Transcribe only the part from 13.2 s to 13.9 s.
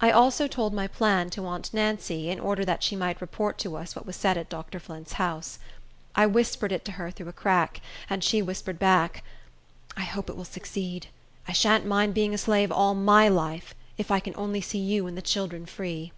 life,